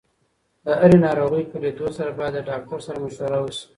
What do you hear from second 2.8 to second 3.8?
سره مشوره وشي.